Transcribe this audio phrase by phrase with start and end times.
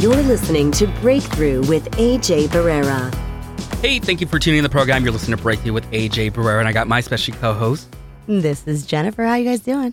[0.00, 3.14] You're listening to Breakthrough with AJ Barrera.
[3.82, 5.04] Hey, thank you for tuning in the program.
[5.04, 7.94] You're listening to Breakthrough with AJ Barrera, and I got my special co-host.
[8.26, 9.24] This is Jennifer.
[9.24, 9.92] How you guys doing?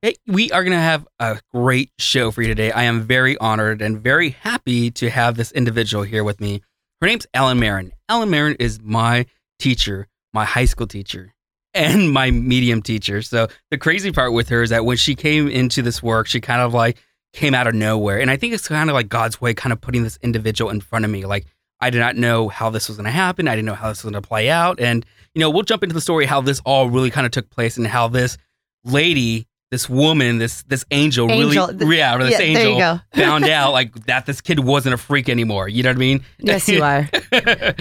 [0.00, 2.70] Hey, we are going to have a great show for you today.
[2.70, 6.62] I am very honored and very happy to have this individual here with me.
[7.00, 7.90] Her name's Ellen Marin.
[8.08, 9.26] Ellen Marin is my
[9.58, 11.34] teacher, my high school teacher,
[11.74, 13.22] and my medium teacher.
[13.22, 16.40] So the crazy part with her is that when she came into this work, she
[16.40, 16.96] kind of like
[17.32, 18.20] came out of nowhere.
[18.20, 20.80] And I think it's kind of like God's way, kind of putting this individual in
[20.80, 21.24] front of me.
[21.24, 21.46] Like
[21.80, 23.48] I did not know how this was going to happen.
[23.48, 24.78] I didn't know how this was going to play out.
[24.80, 25.04] And,
[25.34, 27.76] you know, we'll jump into the story how this all really kind of took place
[27.76, 28.36] and how this
[28.84, 31.68] lady, this woman, this this angel, Angel.
[31.68, 35.28] really, yeah, or this Yeah, angel found out like that this kid wasn't a freak
[35.30, 35.66] anymore.
[35.68, 36.24] You know what I mean?
[36.38, 37.08] Yes, you are.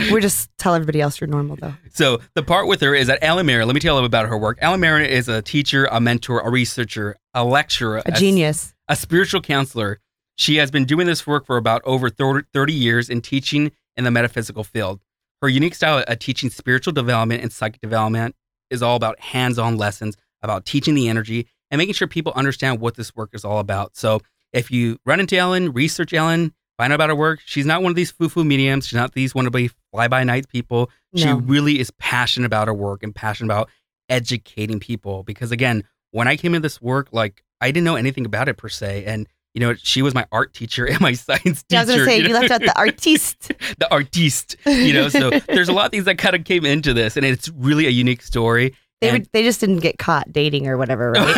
[0.09, 1.73] We're just tell everybody else you're normal though.
[1.91, 3.67] So the part with her is that Ellen Marin.
[3.67, 4.57] Let me tell you about her work.
[4.61, 8.73] Ellen Marin is a teacher, a mentor, a researcher, a lecturer, A genius.
[8.91, 10.01] A spiritual counselor.
[10.35, 14.03] She has been doing this work for about over 30 30 years in teaching in
[14.03, 14.99] the metaphysical field.
[15.41, 18.35] Her unique style of teaching spiritual development and psychic development
[18.69, 22.95] is all about hands-on lessons, about teaching the energy and making sure people understand what
[22.95, 23.95] this work is all about.
[23.95, 24.19] So
[24.51, 27.39] if you run into Ellen, research Ellen, find out about her work.
[27.45, 28.87] She's not one of these foo-foo mediums.
[28.87, 30.91] She's not these one wannabe fly-by-night people.
[31.15, 33.69] She really is passionate about her work and passionate about
[34.09, 35.23] educating people.
[35.23, 38.57] Because again, when I came into this work, like I didn't know anything about it
[38.57, 39.05] per se.
[39.05, 41.65] And you know, she was my art teacher and my science teacher.
[41.69, 43.47] Yeah, I was gonna say you you, left out the artiste.
[43.79, 45.09] the artiste, you know.
[45.09, 47.85] So there's a lot of things that kind of came into this, and it's really
[47.87, 48.75] a unique story.
[49.01, 51.33] They And- were, they just didn't get caught dating or whatever, right?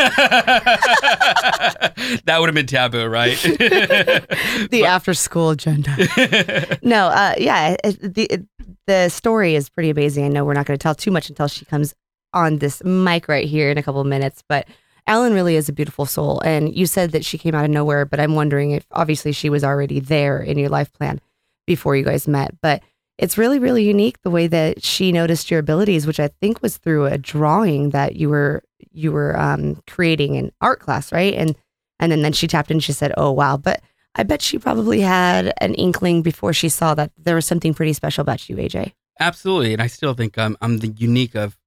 [2.26, 3.38] that would have been taboo, right?
[3.42, 6.78] the after school agenda.
[6.84, 8.46] No, uh, yeah, the
[8.86, 10.26] the story is pretty amazing.
[10.26, 11.96] I know we're not going to tell too much until she comes
[12.34, 14.68] on this mic right here in a couple of minutes, but
[15.06, 16.40] Ellen really is a beautiful soul.
[16.42, 19.50] And you said that she came out of nowhere, but I'm wondering if obviously she
[19.50, 21.20] was already there in your life plan
[21.68, 22.56] before you guys met.
[22.62, 22.82] But
[23.18, 26.78] it's really, really unique the way that she noticed your abilities, which I think was
[26.78, 31.34] through a drawing that you were you were um, creating in art class, right?
[31.34, 31.56] And
[32.00, 32.80] and then, then she tapped in.
[32.80, 33.82] She said, "Oh wow!" But
[34.16, 37.94] I bet she probably had an inkling before she saw that there was something pretty
[37.94, 38.94] special about you, AJ.
[39.20, 41.58] Absolutely, and I still think I'm I'm the unique of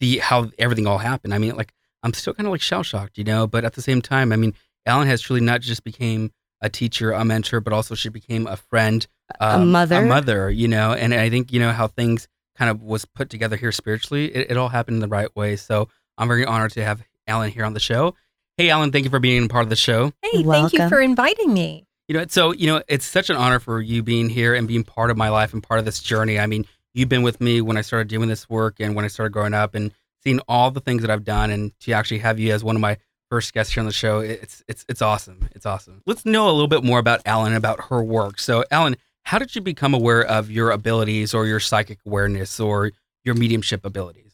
[0.00, 1.34] the how everything all happened.
[1.34, 3.46] I mean, like I'm still kind of like shell shocked, you know.
[3.46, 7.12] But at the same time, I mean, Ellen has truly not just became a teacher,
[7.12, 9.06] a mentor, but also she became a friend,
[9.40, 9.96] A um, mother.
[9.96, 10.92] a mother, you know.
[10.92, 14.34] And I think you know how things kind of was put together here spiritually.
[14.34, 15.56] It, it all happened in the right way.
[15.56, 18.14] So I'm very honored to have Ellen here on the show.
[18.56, 20.12] Hey, Ellen, thank you for being part of the show.
[20.22, 21.86] Hey, thank you for inviting me.
[22.08, 24.84] You know, so you know, it's such an honor for you being here and being
[24.84, 26.38] part of my life and part of this journey.
[26.38, 26.64] I mean,
[26.96, 29.54] you've been with me when I started doing this work and when I started growing
[29.54, 29.92] up and
[30.24, 32.80] seeing all the things that I've done and to actually have you as one of
[32.80, 32.96] my
[33.30, 35.48] first guests here on the show, it's it's it's awesome.
[35.54, 36.02] It's awesome.
[36.06, 38.40] Let's know a little bit more about Ellen about her work.
[38.40, 42.92] So, Ellen, how did you become aware of your abilities or your psychic awareness or
[43.24, 44.32] your mediumship abilities?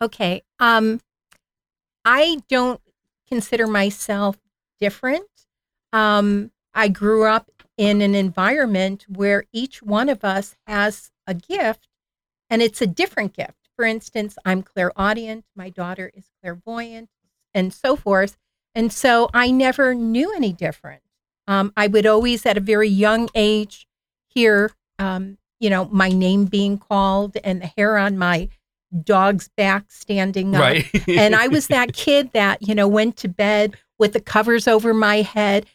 [0.00, 0.42] Okay.
[0.60, 1.00] Um,
[2.04, 2.80] I don't
[3.28, 4.36] consider myself
[4.78, 5.26] different.
[5.92, 11.88] Um, I grew up in an environment where each one of us has a gift
[12.50, 13.68] and it's a different gift.
[13.76, 17.08] For instance, I'm clairaudient, my daughter is clairvoyant,
[17.52, 18.36] and so forth.
[18.74, 21.02] And so I never knew any different.
[21.46, 23.86] Um, I would always, at a very young age,
[24.28, 28.48] hear, um, you know, my name being called and the hair on my
[29.02, 30.60] dog's back standing up.
[30.60, 31.08] Right.
[31.08, 34.94] and I was that kid that, you know, went to bed with the covers over
[34.94, 35.66] my head.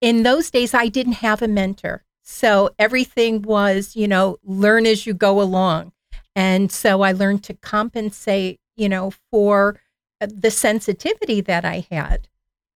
[0.00, 2.04] In those days, I didn't have a mentor.
[2.22, 5.92] So everything was, you know, learn as you go along.
[6.36, 9.80] And so I learned to compensate, you know, for
[10.20, 12.28] uh, the sensitivity that I had.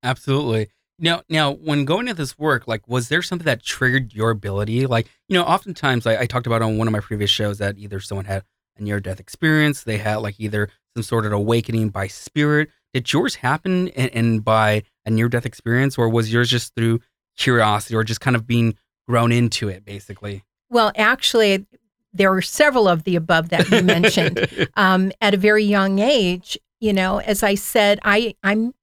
[0.02, 0.70] Absolutely.
[0.98, 4.86] Now, now, when going to this work, like, was there something that triggered your ability?
[4.86, 7.78] Like, you know, oftentimes I, I talked about on one of my previous shows that
[7.78, 8.44] either someone had
[8.76, 12.70] a near-death experience, they had like either some sort of awakening by spirit.
[12.92, 17.00] Did yours happen and, and by a near-death experience, or was yours just through
[17.36, 18.74] curiosity, or just kind of being
[19.08, 20.44] grown into it, basically?
[20.68, 21.66] Well, actually,
[22.12, 24.68] there were several of the above that you mentioned.
[24.76, 28.74] um, at a very young age, you know, as I said, I I'm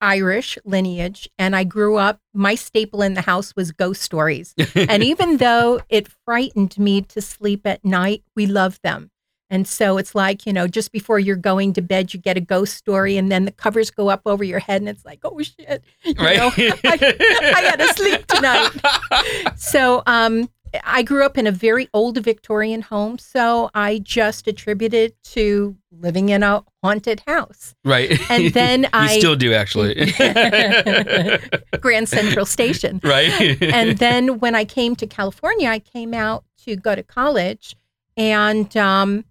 [0.00, 2.18] Irish lineage, and I grew up.
[2.34, 7.22] My staple in the house was ghost stories, and even though it frightened me to
[7.22, 9.10] sleep at night, we loved them.
[9.48, 12.40] And so it's like, you know, just before you're going to bed, you get a
[12.40, 15.40] ghost story, and then the covers go up over your head, and it's like, oh
[15.40, 16.38] shit, you right?
[16.38, 19.58] know, I, I gotta sleep tonight.
[19.58, 20.48] So, um,
[20.84, 26.30] I grew up in a very old Victorian home, so I just attributed to living
[26.30, 27.74] in a haunted house.
[27.84, 28.18] Right.
[28.30, 29.94] And then I still do actually.
[31.80, 33.00] Grand Central Station.
[33.04, 33.62] right.
[33.62, 37.76] and then when I came to California, I came out to go to college
[38.16, 39.24] and um,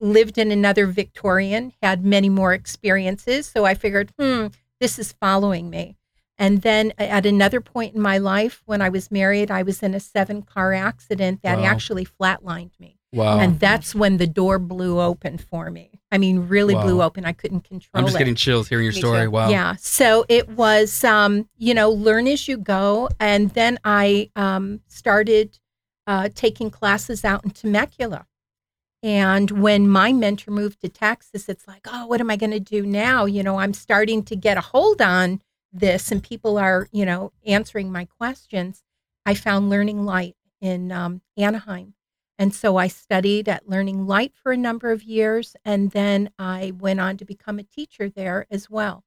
[0.00, 3.46] lived in another Victorian, had many more experiences.
[3.46, 4.48] So I figured, hmm,
[4.80, 5.96] this is following me.
[6.36, 9.94] And then at another point in my life, when I was married, I was in
[9.94, 11.64] a seven car accident that Wow.
[11.64, 12.98] actually flatlined me.
[13.12, 13.38] wow.
[13.38, 16.00] and that's when the door blew open for me.
[16.10, 17.24] I mean, really blew open.
[17.24, 18.18] I couldn't control I'm just it.
[18.18, 19.24] getting chills hearing your Me story.
[19.26, 19.30] too.
[19.30, 19.48] Wow.
[19.50, 19.76] Yeah.
[19.78, 23.08] So it was, um, you know, learn as you go.
[23.20, 25.58] And then I um, started
[26.08, 28.26] uh, taking classes out in Temecula.
[29.02, 32.60] And when my mentor moved to Texas, it's like, oh, what am I going to
[32.60, 33.26] do now?
[33.26, 35.40] You know, I'm starting to get a hold on
[35.74, 38.82] this, and people are, you know, answering my questions.
[39.26, 41.94] I found Learning Light in um, Anaheim.
[42.38, 46.72] And so I studied at Learning Light for a number of years, and then I
[46.78, 49.04] went on to become a teacher there as well.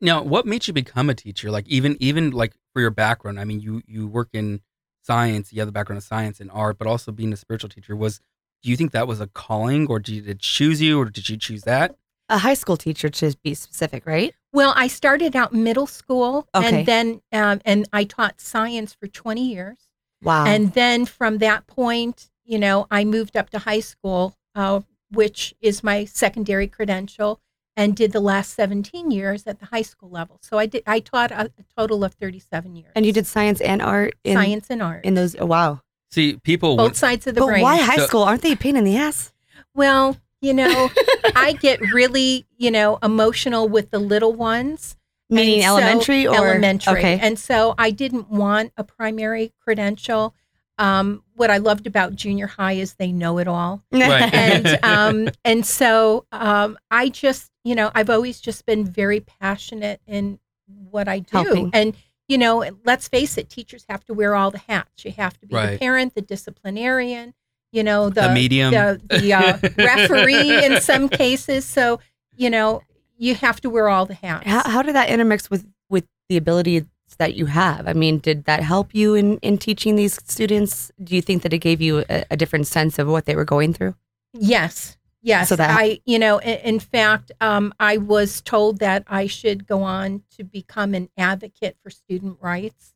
[0.00, 1.50] Now, what made you become a teacher?
[1.50, 3.40] Like even even like for your background.
[3.40, 4.60] I mean, you you work in
[5.02, 5.52] science.
[5.52, 8.20] You have the background of science and art, but also being a spiritual teacher was.
[8.62, 11.38] Do you think that was a calling, or did it choose you, or did you
[11.38, 11.96] choose that?
[12.28, 14.34] A high school teacher to be specific, right?
[14.52, 16.78] Well, I started out middle school, Okay.
[16.78, 19.78] and then um, and I taught science for 20 years,
[20.22, 20.44] Wow.
[20.46, 24.80] and then from that point, you know, I moved up to high school, uh,
[25.12, 27.40] which is my secondary credential,
[27.76, 30.38] and did the last 17 years at the high school level.
[30.42, 30.82] So I did.
[30.86, 32.90] I taught a, a total of 37 years.
[32.96, 35.36] and you did science and art in science and art, in those.
[35.38, 35.80] Oh, wow.
[36.10, 36.76] See, people.
[36.76, 37.62] both when- sides of the But brain.
[37.62, 38.22] why high So- school?
[38.24, 39.32] Aren't they a pain in the ass?
[39.74, 40.90] Well, you know,
[41.36, 44.96] I get really, you know, emotional with the little ones.
[45.28, 46.98] Meaning so- elementary or elementary.
[46.98, 47.18] Okay.
[47.20, 50.34] And so I didn't want a primary credential.
[50.78, 53.84] Um, what I loved about junior high is they know it all.
[53.92, 54.32] Right.
[54.34, 60.00] And um, and so um, I just, you know, I've always just been very passionate
[60.06, 61.36] in what I do.
[61.36, 61.70] Helping.
[61.74, 61.94] And
[62.28, 65.04] you know, let's face it, teachers have to wear all the hats.
[65.04, 67.34] You have to be the parent, the disciplinarian,
[67.72, 68.72] you know, the, The medium.
[68.72, 71.64] the, the uh, referee in some cases.
[71.64, 72.00] So
[72.36, 72.82] you know,
[73.18, 74.46] you have to wear all the hats.
[74.46, 76.84] how, how did that intermix with with the abilities
[77.18, 77.86] that you have?
[77.86, 80.90] I mean, did that help you in in teaching these students?
[81.02, 83.44] Do you think that it gave you a, a different sense of what they were
[83.44, 83.94] going through?
[84.32, 84.96] Yes.
[85.22, 85.50] Yes.
[85.50, 89.66] So that- I, you know, in, in fact, um, I was told that I should
[89.66, 92.94] go on to become an advocate for student rights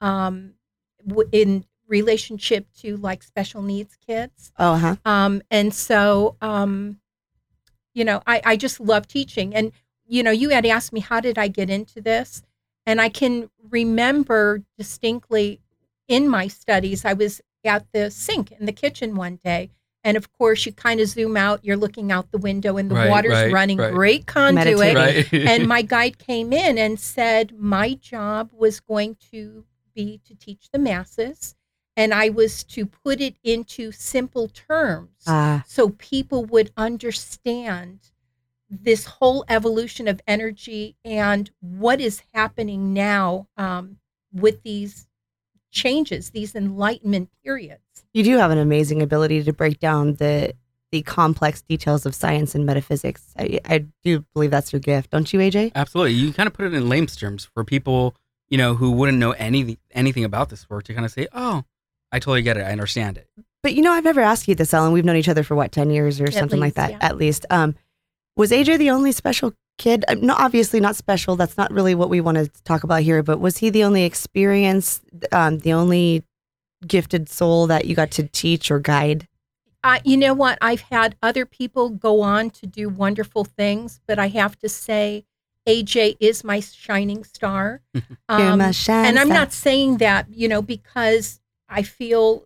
[0.00, 0.54] um,
[1.32, 4.52] in relationship to like special needs kids.
[4.58, 4.96] Oh, huh.
[5.04, 7.00] Um, and so, um,
[7.94, 9.54] you know, I, I just love teaching.
[9.54, 9.72] And,
[10.06, 12.42] you know, you had asked me, how did I get into this?
[12.84, 15.60] And I can remember distinctly
[16.08, 19.70] in my studies, I was at the sink in the kitchen one day.
[20.04, 22.94] And of course, you kind of zoom out, you're looking out the window, and the
[22.94, 23.92] Right, water's right, running right.
[23.92, 24.94] great conduit.
[24.94, 25.32] Right.
[25.32, 29.64] and my guide came in and said my job was going to
[29.96, 31.55] be to teach the masses
[31.96, 38.00] and i was to put it into simple terms Ah, so people would understand
[38.68, 43.98] this whole evolution of energy and what is happening now um,
[44.32, 45.06] with these
[45.70, 50.54] changes these enlightenment periods you do have an amazing ability to break down the
[50.92, 53.34] the complex details of science and metaphysics.
[53.36, 55.72] I, I do believe that's your gift, don't you, AJ?
[55.74, 56.12] Absolutely.
[56.12, 58.14] You kind of put it in layman's terms for people,
[58.48, 61.64] you know, who wouldn't know anything anything about this work to kind of say, "Oh,
[62.12, 62.60] I totally get it.
[62.62, 63.28] I understand it."
[63.62, 64.92] But you know, I've never asked you this, Ellen.
[64.92, 66.98] We've known each other for what, 10 years or At something like that, yeah.
[67.00, 67.44] at least.
[67.50, 67.74] Um,
[68.36, 70.04] was AJ the only special kid?
[70.06, 71.34] Uh, No, obviously not special.
[71.36, 73.22] That's not really what we want to talk about here.
[73.24, 75.00] But was he the only experience,
[75.32, 76.22] um, the only
[76.86, 79.26] gifted soul that you got to teach or guide?
[79.82, 80.58] I, you know what?
[80.60, 85.24] I've had other people go on to do wonderful things, but I have to say,
[85.66, 87.80] AJ is my shining star.
[87.94, 89.38] You're Um, my shine and I'm star.
[89.38, 92.44] not saying that, you know, because I feel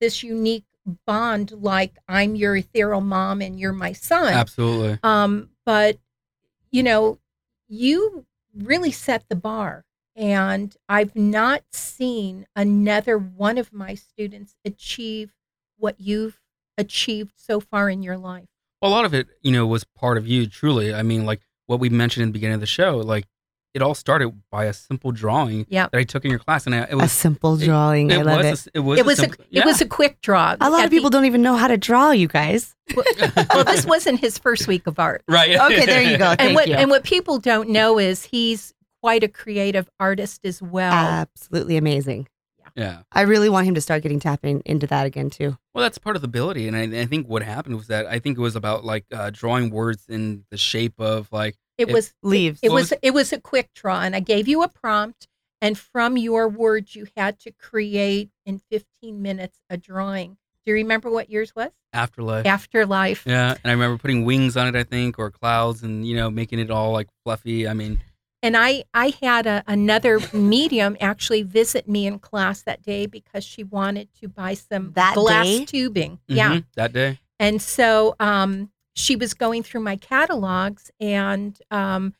[0.00, 0.64] this unique
[1.06, 4.32] bond like I'm your ethereal mom and you're my son.
[4.32, 4.98] Absolutely.
[5.02, 5.98] Um, but,
[6.70, 7.18] you know,
[7.68, 8.24] you
[8.54, 9.84] really set the bar.
[10.16, 15.32] And I've not seen another one of my students achieve
[15.76, 16.40] what you've
[16.76, 18.48] achieved so far in your life.
[18.82, 20.46] Well, a lot of it, you know, was part of you.
[20.46, 23.26] Truly, I mean, like what we mentioned in the beginning of the show, like
[23.74, 25.88] it all started by a simple drawing Yeah.
[25.92, 28.12] that I took in your class, and I, it was a simple drawing.
[28.12, 28.48] I love was it.
[28.48, 30.56] a s- it was It was a, simple- it was a quick draw.
[30.60, 32.74] A lot of people the- don't even know how to draw, you guys.
[32.96, 35.22] well, this wasn't his first week of art.
[35.28, 35.56] right.
[35.58, 36.34] Okay, there you go.
[36.38, 36.74] and what you.
[36.74, 38.72] and what people don't know is he's
[39.02, 40.92] quite a creative artist as well.
[40.92, 42.26] Absolutely amazing.
[42.74, 43.02] Yeah.
[43.12, 45.56] I really want him to start getting tapping into that again too.
[45.74, 48.18] Well, that's part of the ability, and I, I think what happened was that I
[48.20, 51.92] think it was about like uh, drawing words in the shape of like It It
[51.92, 52.60] was Leaves.
[52.62, 55.28] it What was was- it was a quick draw, and I gave you a prompt,
[55.62, 60.32] and from your words, you had to create in 15 minutes a drawing.
[60.66, 61.70] Do you remember what yours was?
[61.94, 62.44] afterlife.
[62.44, 63.24] Afterlife.
[63.26, 66.30] Yeah, and I remember putting wings on it, I think, or clouds, and you know,
[66.30, 67.66] making it all like fluffy.
[67.66, 68.00] I mean,
[68.42, 73.44] And I I had a, another medium actually visit me in class that day because
[73.44, 75.58] she wanted to buy some That glass Mm-hmm.
[75.60, 75.64] day?
[75.64, 76.18] tubing.
[76.26, 76.50] Yeah.
[76.56, 77.18] mhm, that day.
[77.40, 82.14] And so um, she was going through my catalogs, and um,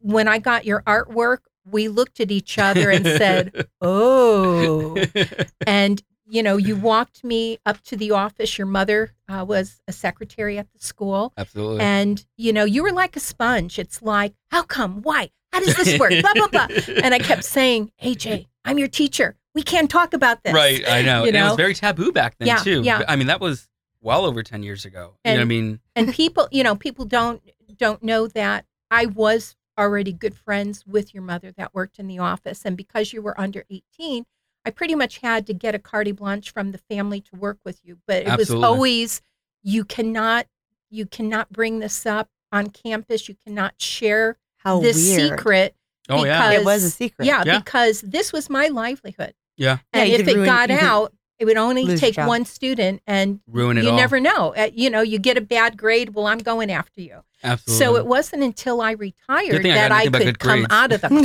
[0.00, 4.96] when I got your artwork, we looked at each other and said, "Oh."
[5.66, 8.56] And you know, you walked me up to the office.
[8.56, 11.80] Your mother uh, was a secretary at the school, Absolutely.
[11.80, 13.78] and you know, you were like a sponge.
[13.78, 15.02] It's like, how come?
[15.02, 15.30] Why?
[15.52, 16.12] How does this work?
[16.20, 16.68] blah blah blah.
[17.02, 19.36] And I kept saying, "AJ, I'm your teacher.
[19.54, 21.22] We can't talk about this." Right, I know.
[21.22, 22.82] You and it was very taboo back then Yeah, too.
[22.82, 23.02] yeah.
[23.08, 23.68] I mean, that was
[24.02, 25.14] well over ten years ago.
[25.24, 25.80] you know what I And- mean?
[25.96, 27.42] and people you know people don't
[27.76, 32.18] don't know that i was already good friends with your mother that worked in the
[32.18, 34.24] office and because you were under 18
[34.64, 37.80] i pretty much had to get a carte blanche from the family to work with
[37.84, 38.56] you but it Absolutely.
[38.56, 39.22] was always
[39.62, 40.46] you cannot
[40.90, 45.38] you cannot bring this up on campus you cannot share How this weird.
[45.38, 45.74] secret
[46.08, 46.50] Oh yeah.
[46.50, 47.24] It was a secret.
[47.24, 47.58] yeah, Yeah.
[47.60, 49.78] because this was my livelihood Yeah.
[49.94, 53.02] Yeah, and you if it ruin- got out it would only lose take one student
[53.08, 53.96] and Ruin it you all.
[53.96, 57.22] never know Uh, you know you get a bad grade well i'm going after you
[57.42, 57.84] Absolutely.
[57.86, 60.72] so it wasn't until I retired thing I that I, could come grades.
[60.72, 61.08] out of the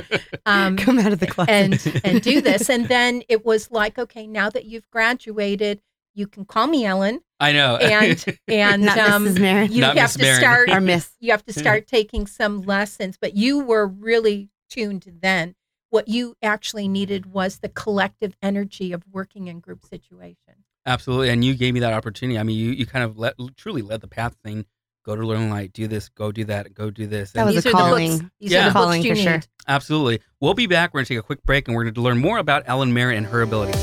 [0.00, 1.50] closet um, Come out of the closet.
[1.52, 2.70] and and do this.
[2.76, 5.82] And then it was like, okay, now that you've graduated,
[6.14, 7.76] you can call me Ellen, I know.
[7.82, 9.38] and and Not um, Mrs.
[9.40, 9.72] Marin.
[9.72, 10.40] you Not have Miss to Marin.
[10.40, 10.70] start.
[10.70, 11.10] Or Miss.
[11.20, 13.18] You have to start taking some lessons.
[13.20, 15.54] But you were really tuned then.
[15.90, 20.64] What you actually needed was the collective energy of working in group situation.
[20.84, 21.30] Absolutely.
[21.30, 22.38] And you gave me that opportunity.
[22.38, 24.66] I mean, you, you kind of let, truly led the path thing.
[25.04, 27.30] go to Learn Light, do this, go do that, go do this.
[27.30, 27.88] That And- was These a are the books-
[28.18, 28.30] calling.
[28.40, 28.58] these Yeah.
[28.58, 29.32] are the books Calling you for sure.
[29.34, 29.46] need.
[29.68, 30.20] Absolutely.
[30.40, 30.92] We'll be back.
[30.92, 32.92] We're going to take a quick break and we're going to learn more about Ellen
[32.92, 33.78] Marin and her ability.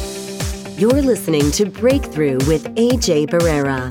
[0.77, 3.87] You're listening to Breakthrough with AJ Barrera.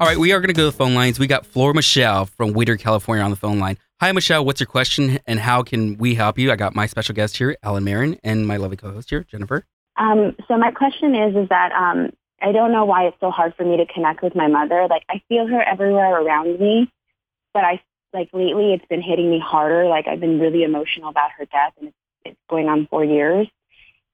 [0.00, 1.18] All right, we are going to go to the phone lines.
[1.18, 3.78] We got Flora Michelle from Whittier, California on the phone line.
[4.00, 4.44] Hi, Michelle.
[4.44, 6.52] What's your question and how can we help you?
[6.52, 9.64] I got my special guest here, Ellen Marin, and my lovely co host here, Jennifer.
[9.96, 13.56] Um, so my question is, is that um, I don't know why it's so hard
[13.56, 14.86] for me to connect with my mother.
[14.88, 16.88] Like I feel her everywhere around me,
[17.52, 17.80] but I
[18.12, 19.86] like lately it's been hitting me harder.
[19.86, 23.48] Like I've been really emotional about her death, and it's, it's going on four years.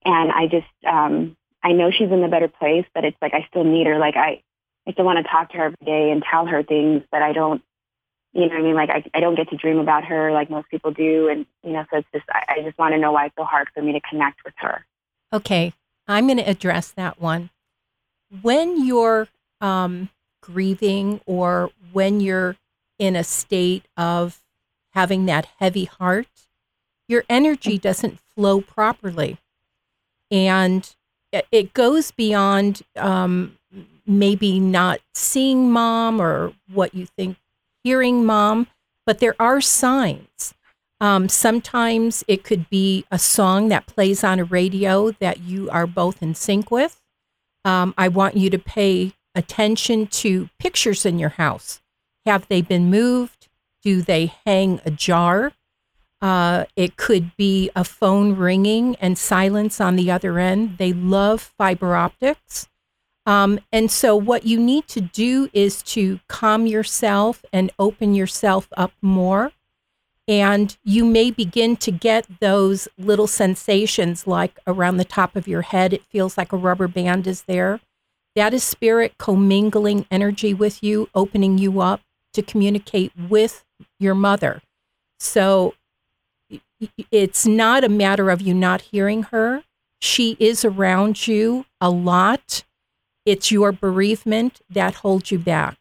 [0.07, 3.47] And I just, um, I know she's in a better place, but it's like I
[3.50, 3.99] still need her.
[3.99, 4.43] Like I,
[4.87, 7.33] I still want to talk to her every day and tell her things, but I
[7.33, 7.62] don't.
[8.33, 8.75] You know what I mean?
[8.75, 11.73] Like I, I don't get to dream about her like most people do, and you
[11.73, 13.81] know, so it's just I, I just want to know why it's so hard for
[13.83, 14.85] me to connect with her.
[15.33, 15.73] Okay,
[16.09, 17.50] I'm going to address that one.
[18.43, 19.29] When you're
[19.61, 20.11] um,
[20.43, 22.57] grieving or when you're
[22.99, 24.41] in a state of
[24.95, 26.26] having that heavy heart,
[27.09, 29.38] your energy doesn't flow properly.
[30.31, 30.95] And
[31.33, 33.59] it- it goes beyond um,
[34.07, 37.37] maybe not seeing mom or what you think
[37.83, 38.67] hearing mom,
[39.07, 40.55] but there are signs.
[41.01, 45.87] Um, sometimes it could be a song that plays on a radio that you are
[45.87, 47.01] both in sync with.
[47.65, 51.83] Um, I want you to pay attention to pictures in your house.
[52.25, 53.49] Have they been moved?
[53.83, 55.53] Do they hang ajar?
[56.23, 60.79] Uh, it could be a phone ringing and silence on the other end.
[60.79, 62.67] They love fiber optics.
[63.26, 68.69] Um, and so, what you need to do is to calm yourself and open yourself
[68.76, 69.52] up more.
[70.26, 75.62] And you may begin to get those little sensations like around the top of your
[75.62, 77.81] head it feels like a rubber band is there.
[78.35, 82.00] That is spirit commingling energy with you opening you up
[82.33, 83.64] to communicate with
[84.00, 84.62] your mother.
[85.21, 85.75] So
[87.11, 89.62] it's not a matter of you not hearing her.
[90.00, 92.64] She is around you a lot
[93.25, 95.78] it's your bereavement that holds you back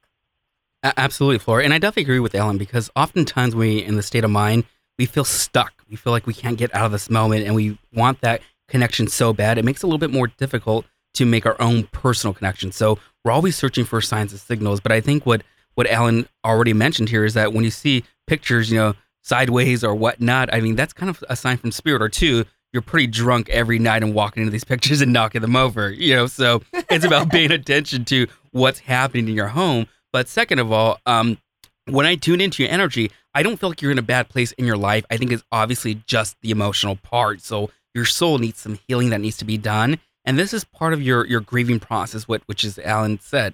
[0.98, 1.64] absolutely, Flora.
[1.64, 4.66] And I definitely agree with Ellen because oftentimes we, in the state of mind,
[4.98, 5.74] we feel stuck.
[5.90, 9.08] We feel like we can't get out of this moment and we want that connection
[9.08, 9.58] so bad.
[9.58, 10.86] It makes it a little bit more difficult
[11.16, 12.72] to make our own personal connection.
[12.72, 14.80] So we're always searching for signs and signals.
[14.80, 15.44] But I think what,
[15.76, 19.96] what Ellen already mentioned here is that when you see pictures, you know, sideways or
[19.96, 22.02] whatnot, I mean, that's kind of a sign from spirit.
[22.02, 25.56] Or two, you're pretty drunk every night and walking into these pictures and knocking them
[25.56, 26.28] over, you know?
[26.28, 29.88] So it's about paying attention to what's happening in your home.
[30.12, 31.38] But second of all, um,
[31.86, 34.52] when I tune into your energy, I don't feel like you're in a bad place
[34.54, 35.06] in your life.
[35.10, 37.42] I think it's obviously just the emotional part.
[37.42, 40.94] So your soul needs some healing that needs to be done, and this is part
[40.94, 43.54] of your your grieving process, what which is Ellen said.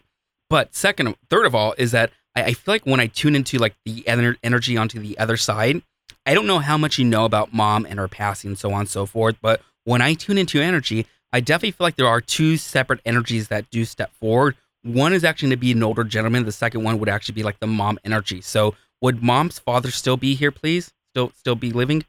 [0.49, 3.57] But second, third of all, is that I, I feel like when I tune into
[3.57, 5.81] like the ener- energy onto the other side,
[6.29, 8.89] I don't know how much you know about mom and her passing, so on and
[8.89, 9.37] so forth.
[9.41, 13.47] But when I tune into energy, I definitely feel like there are two separate energies
[13.47, 14.55] that do step forward.
[14.83, 16.45] One is actually to be an older gentleman.
[16.45, 18.41] The second one would actually be like the mom energy.
[18.41, 20.93] So would mom's father still be here, please?
[21.13, 22.05] Still, still be living?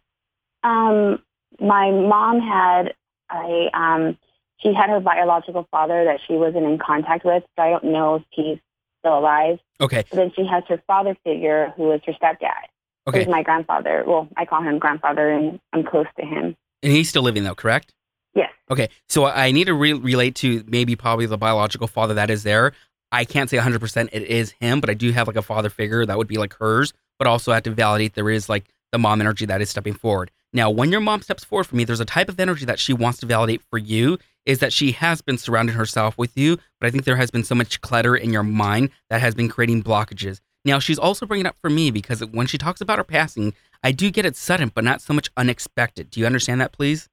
[0.65, 1.23] Um,
[1.59, 2.93] my mom had
[3.33, 4.19] a um,
[4.59, 8.17] she had her biological father that she wasn't in contact with, so I don't know
[8.17, 8.59] if he's
[8.99, 9.61] still alive.
[9.81, 10.05] Okay.
[10.11, 12.69] But then she has her father figure, who is her stepdad.
[13.09, 13.21] Okay.
[13.21, 14.05] Who's my grandfather.
[14.07, 16.57] Well, I call him grandfather, and I'm close to him.
[16.83, 17.93] And he's still living though, correct?
[18.35, 18.51] Yes.
[18.71, 18.89] Okay.
[19.09, 22.73] So I need to re- relate to maybe probably the biological father that is there.
[23.13, 26.07] I can't say 100% it is him, but I do have like a father figure
[26.07, 28.99] that would be like hers, but also I have to validate there is like the
[28.99, 30.31] mom energy that is stepping forward.
[30.53, 32.93] Now, when your mom steps forward for me, there's a type of energy that she
[32.93, 36.87] wants to validate for you is that she has been surrounding herself with you, but
[36.87, 39.83] I think there has been so much clutter in your mind that has been creating
[39.83, 40.41] blockages.
[40.65, 43.55] Now, she's also bringing it up for me because when she talks about her passing,
[43.83, 46.11] I do get it sudden, but not so much unexpected.
[46.11, 47.09] Do you understand that, please?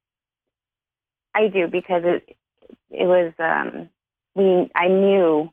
[1.33, 2.35] I do because it
[2.89, 3.89] it was um,
[4.35, 5.49] we I knew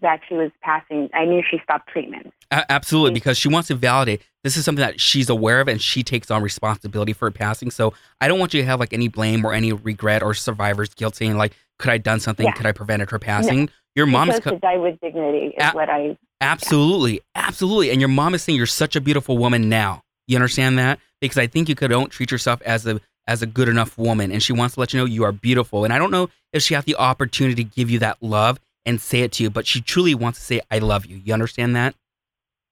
[0.00, 1.08] that she was passing.
[1.14, 2.32] I knew she stopped treatment.
[2.50, 5.80] A- absolutely, because she wants to validate this is something that she's aware of and
[5.80, 7.70] she takes on responsibility for it passing.
[7.70, 10.92] So I don't want you to have like any blame or any regret or survivor's
[10.92, 12.44] guilt saying like, could I done something?
[12.46, 12.52] Yeah.
[12.52, 13.70] Could I prevented her passing?
[13.96, 15.54] Your She mom is co- to die with dignity.
[15.56, 19.38] Is A- what I absolutely, absolutely, and your mom is saying you're such a beautiful
[19.38, 20.02] woman now.
[20.26, 20.98] You understand that?
[21.20, 24.30] Because I think you could don't treat yourself as a as a good enough woman,
[24.30, 25.84] and she wants to let you know you are beautiful.
[25.84, 29.00] And I don't know if she had the opportunity to give you that love and
[29.00, 31.20] say it to you, but she truly wants to say I love you.
[31.24, 31.94] You understand that?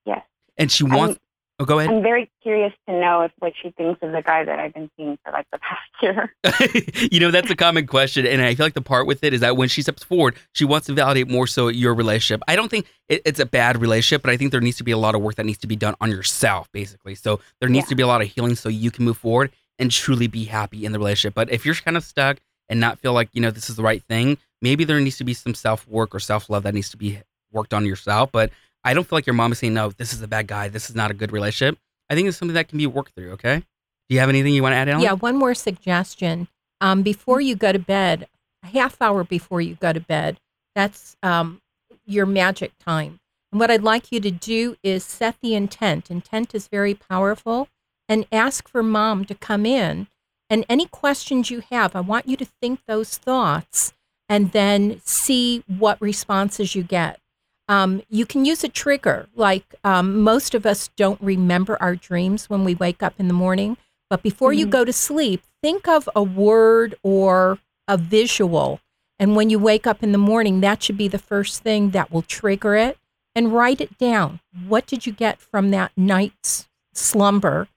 [0.05, 0.23] Yes.
[0.59, 1.19] And she wants.
[1.59, 1.91] Oh, go ahead.
[1.91, 4.91] I'm very curious to know if what she thinks of the guy that I've been
[4.97, 5.91] seeing for like the past
[6.93, 7.09] year.
[7.13, 8.27] you know, that's a common question.
[8.27, 10.65] And I feel like the part with it is that when she steps forward, she
[10.65, 12.43] wants to validate more so your relationship.
[12.49, 14.93] I don't think it, it's a bad relationship, but I think there needs to be
[14.93, 17.15] a lot of work that needs to be done on yourself, basically.
[17.15, 17.91] So there needs Yeah.
[17.91, 20.85] to be a lot of healing so you can move forward and truly be happy
[20.85, 21.35] in the relationship.
[21.35, 23.83] But if you're kind of stuck and not feel like, you know, this is the
[23.83, 26.91] right thing, maybe there needs to be some self work or self love that needs
[26.91, 27.21] to be
[27.53, 28.31] worked on yourself.
[28.33, 28.51] But
[28.85, 30.69] I don't feel like your mom is saying, no, this is a bad guy.
[30.69, 31.79] This is not a good relationship.
[32.11, 33.33] I think it's something that can be worked through.
[33.33, 33.59] Okay.
[33.59, 35.03] Do you have anything you want to add, Ellen?
[35.03, 36.49] Yeah, one more suggestion.
[36.81, 38.29] Um, before you go to bed,
[38.63, 40.41] a half hour before you go to bed,
[40.75, 41.61] that's um,
[42.05, 43.21] your magic time.
[43.51, 46.11] And what I'd like you to do is set the intent.
[46.11, 47.69] Intent is very powerful.
[48.09, 50.09] And ask for mom to come in.
[50.51, 53.95] And any questions you have, I want you to think those thoughts
[54.29, 57.21] and then see what responses you get.
[57.69, 62.51] Um, you can use a trigger, like um, most of us don't remember our dreams
[62.51, 63.77] when we wake up in the morning.
[64.11, 64.71] But before you Mhm.
[64.71, 68.81] go to sleep, think of a word or a visual.
[69.19, 72.11] And when you wake up in the morning, that should be the first thing that
[72.11, 72.99] will trigger it.
[73.35, 74.41] And write it down.
[74.69, 77.69] What did you get from that night's slumber?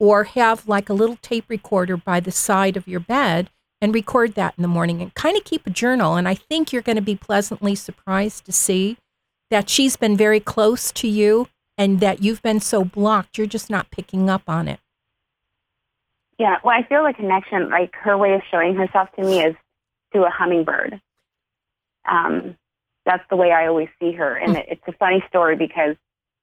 [0.00, 3.48] Or have like a little tape recorder by the side of your bed
[3.80, 6.16] and record that in the morning and kind of keep a journal.
[6.16, 8.96] And I think you're going to be pleasantly surprised to see
[9.54, 11.46] that she's been very close to you
[11.78, 14.80] and that you've been so blocked, you're just not picking up on it.
[16.40, 19.54] Yeah, well, I feel the connection, like her way of showing herself to me is
[20.10, 21.00] through a hummingbird.
[22.10, 22.56] Um,
[23.06, 25.94] that's the way I always see her, and it, it's a funny story because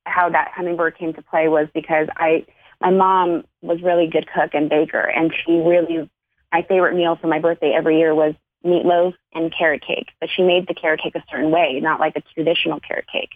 [0.06, 2.46] how that hummingbird came to play was because I,
[2.80, 6.10] my mom was really good cook and baker, and she really,
[6.54, 10.10] my favorite meal for my birthday every year was meatloaf and carrot cake.
[10.20, 13.32] But she made the carrot cake a certain way, not like a traditional carrot cake.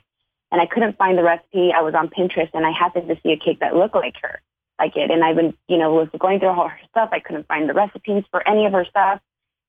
[0.51, 1.71] And I couldn't find the recipe.
[1.75, 4.41] I was on Pinterest, and I happened to see a cake that looked like her
[4.79, 5.09] like it.
[5.11, 7.09] And I've been, you know, was going through all her stuff.
[7.11, 9.21] I couldn't find the recipes for any of her stuff.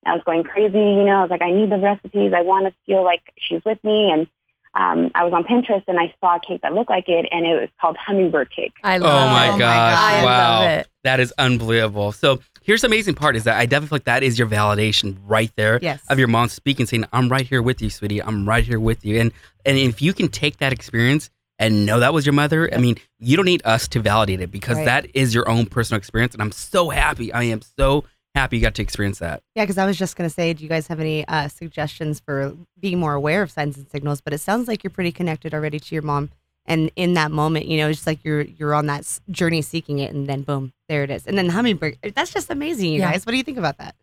[0.04, 1.18] I was going crazy, you know.
[1.18, 2.32] I was like, I need the recipes.
[2.36, 4.10] I want to feel like she's with me.
[4.10, 4.28] And
[4.76, 7.46] um, I was on Pinterest and I saw a cake that looked like it, and
[7.46, 8.74] it was called hummingbird cake.
[8.84, 9.10] I love.
[9.12, 9.26] It.
[9.26, 9.94] Oh my my gosh.
[9.94, 10.14] God.
[10.14, 10.60] I wow.
[10.60, 10.88] love it.
[11.04, 12.12] That is unbelievable.
[12.12, 15.16] So here's the amazing part is that I definitely feel like that is your validation
[15.24, 16.02] right there Yes.
[16.08, 18.22] of your mom speaking, saying, I'm right here with you, sweetie.
[18.22, 19.20] I'm right here with you.
[19.20, 19.32] And
[19.64, 22.96] and if you can take that experience and know that was your mother, I mean,
[23.18, 24.84] you don't need us to validate it because Right.
[24.84, 26.34] that is your own personal experience.
[26.34, 27.32] And I'm so happy.
[27.32, 28.04] I am so
[28.36, 29.42] happy you got to experience that.
[29.54, 32.20] Yeah, because I was just going to say, do you guys have any uh, suggestions
[32.20, 34.20] for being more aware of signs and signals?
[34.20, 36.30] But it sounds like you're pretty connected already to your mom,
[36.66, 39.98] and in that moment, you know, it's just like you're you're on that journey seeking
[39.98, 41.26] it, and then boom, there it is.
[41.26, 43.12] And then the hummingbird, that's just amazing, you Yeah.
[43.12, 43.24] guys.
[43.26, 43.94] What do you think about that?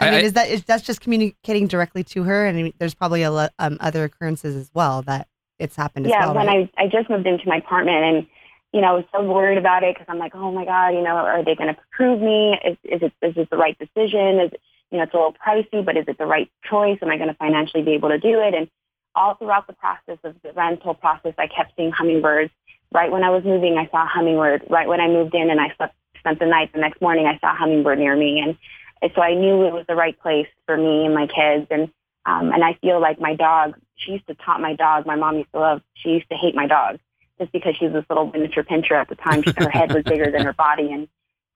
[0.00, 2.46] I, I- mean, is that is that's just communicating directly to her?
[2.46, 6.26] And there's probably a lot um, other occurrences as well that it's happened yeah, as
[6.26, 6.34] well.
[6.34, 6.70] when right?
[6.76, 8.26] I I just moved into my apartment and
[8.74, 11.02] you know I was so worried about it because I'm like, oh my god, you
[11.02, 12.58] know, are they going to approve me?
[12.66, 14.40] Is is it is it the right decision?
[14.40, 14.50] Is
[14.90, 16.98] you know it's a little pricey, but is it the right choice?
[17.00, 18.52] Am I going to financially be able to do it?
[18.52, 18.68] And
[19.14, 22.50] all throughout the process of the rental process, I kept seeing hummingbirds.
[22.92, 24.66] Right when I was moving, I saw a hummingbird.
[24.68, 27.38] Right when I moved in and I slept, spent the night, the next morning I
[27.38, 28.58] saw a hummingbird near me, and,
[29.02, 31.68] and so I knew it was the right place for me and my kids.
[31.70, 31.90] And
[32.26, 33.74] um, and I feel like my dog.
[33.96, 35.06] She used to taunt my dog.
[35.06, 35.82] My mom used to love.
[35.94, 36.98] She used to hate my dog
[37.38, 39.42] just because she was this little miniature pinscher at the time.
[39.42, 41.08] She, her head was bigger than her body, and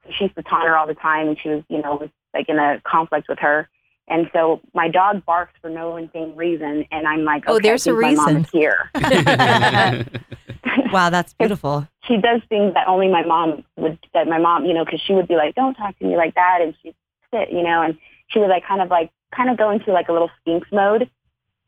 [0.05, 1.29] so she used to taunt her all the time.
[1.29, 3.69] And she was, you know, was like in a conflict with her.
[4.11, 7.91] And so my dog barks for no insane reason, and I'm like, Oh, there's I
[7.91, 8.45] a think my mom reason.
[8.45, 8.91] is here.
[10.93, 11.87] wow, that's beautiful.
[12.05, 13.99] she does things that only my mom would.
[14.15, 16.35] That my mom, you know, because she would be like, "Don't talk to me like
[16.35, 16.95] that," and she'd
[17.33, 20.09] sit, you know, and she would like kind of like kind of go into like
[20.09, 21.11] a little sphinx mode.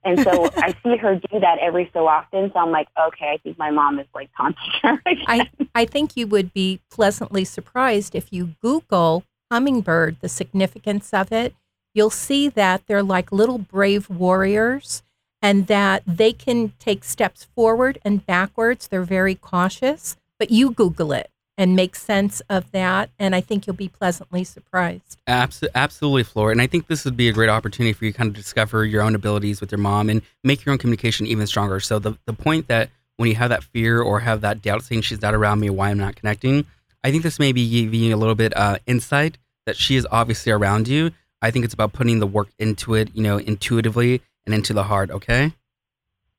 [0.04, 2.50] And so I see her do that every so often.
[2.52, 5.02] So I'm like, okay, I think my mom is like taunting her.
[5.06, 5.24] again.
[5.26, 11.32] I, I think you would be pleasantly surprised if you Google hummingbird, the significance of
[11.32, 11.54] it.
[11.92, 15.02] You'll see that they're like little brave warriors
[15.42, 18.88] and that they can take steps forward and backwards.
[18.88, 21.30] They're very cautious, but you Google it
[21.60, 23.10] and make sense of that.
[23.18, 25.18] And I think you'll be pleasantly surprised.
[25.26, 26.52] Abs- absolutely, Flora.
[26.52, 28.86] And I think this would be a great opportunity for you to kind of discover
[28.86, 31.78] your own abilities with your mom and make your own communication even stronger.
[31.78, 35.02] So the, the point that when you have that fear or have that doubt saying
[35.02, 36.64] she's not around me, why I'm not connecting,
[37.04, 40.06] I think this may be giving you a little bit uh, insight that she is
[40.10, 41.10] obviously around you.
[41.42, 44.84] I think it's about putting the work into it, you know, intuitively and into the
[44.84, 45.10] heart.
[45.10, 45.52] Okay.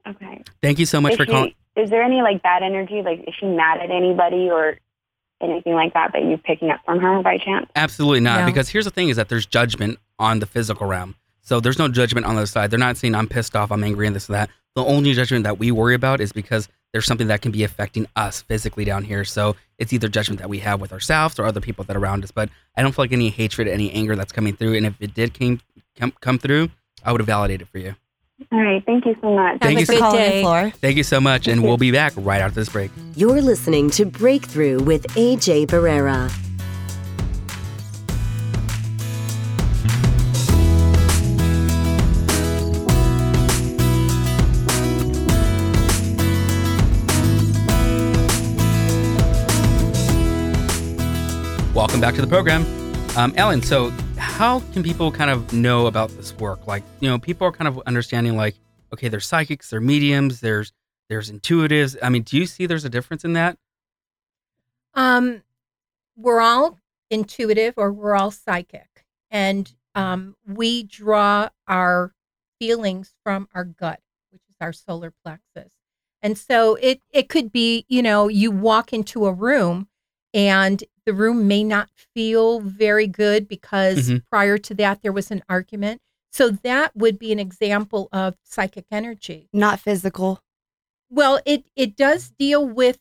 [0.07, 0.43] okay.
[0.63, 1.53] Thank you so much Is, for calling.
[1.75, 3.03] is there any like bad energy?
[3.03, 4.77] Like, is she mad at anybody or
[5.43, 7.67] anything like that that you're picking up from her by chance?
[7.75, 8.41] Absolutely not.
[8.41, 8.45] No.
[8.45, 11.15] Because here's the thing is that there's judgment on the physical realm.
[11.41, 12.71] So there's no judgment on the other side.
[12.71, 14.49] They're not saying I'm pissed off, I'm angry, and this and that.
[14.75, 18.07] The only judgment that we worry about is because there's something that can be affecting
[18.15, 19.25] us physically down here.
[19.25, 22.23] So it's either judgment that we have with ourselves or other people that are around
[22.23, 22.31] us.
[22.31, 24.75] But I don't feel like any hatred, any anger that's coming through.
[24.75, 25.59] And if it did came
[25.95, 26.69] come, come through,
[27.03, 27.95] I would have validated for you.
[28.51, 28.83] All right.
[28.85, 29.59] Thank you so much.
[29.61, 30.41] Thank Have you a so- good Calling in, day.
[30.41, 30.71] Flora.
[30.71, 31.47] Thank you so much.
[31.47, 32.91] And we'll be back right after this break.
[33.15, 36.31] You're listening to Breakthrough with AJ Barrera.
[51.73, 52.65] Welcome back to the program.
[53.17, 56.67] Um, Ellen, so how can people kind of know about this work?
[56.67, 58.55] Like, you know, people are kind of understanding like,
[58.93, 60.71] okay, there's psychics, there's mediums, there's
[61.09, 61.97] there's intuitives.
[62.01, 63.57] I mean, do you see there's a difference in that?
[64.93, 65.41] Um,
[66.15, 66.77] we're all
[67.09, 72.13] intuitive or we're all psychic, and um, we draw our
[72.59, 75.71] feelings from our gut, which is our solar plexus.
[76.21, 79.87] And so it it could be, you know, you walk into a room
[80.33, 84.23] and the room may not feel very good because Mhm.
[84.29, 86.01] prior to that there was an argument.
[86.31, 89.49] So that would be an example of psychic energy.
[89.51, 90.41] Not physical.
[91.09, 92.99] Well, it it does deal with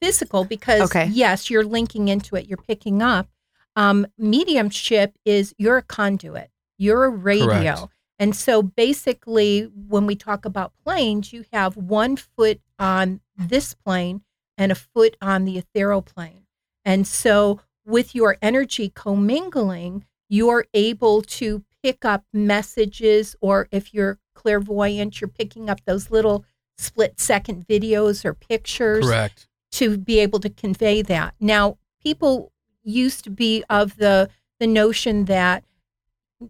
[0.00, 1.06] physical because Okay.
[1.06, 2.46] yes, you're linking into it.
[2.46, 3.28] You're picking up.
[3.76, 6.50] Um, mediumship is you're a conduit.
[6.78, 7.46] You're a radio.
[7.74, 7.92] Correct.
[8.18, 14.22] And so basically, when we talk about planes, you have one foot on this plane
[14.58, 16.46] and a foot on the ethereal plane.
[16.84, 24.18] And so, with your energy commingling, you're able to pick up messages, or if you're
[24.34, 26.44] clairvoyant, you're picking up those little
[26.78, 29.48] split second videos or pictures Correct.
[29.72, 31.34] to be able to convey that.
[31.40, 35.64] Now, people used to be of the the notion that